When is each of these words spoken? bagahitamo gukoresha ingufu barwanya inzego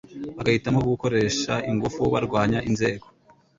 bagahitamo 0.35 0.79
gukoresha 0.91 1.53
ingufu 1.69 2.01
barwanya 2.13 2.59
inzego 2.69 3.05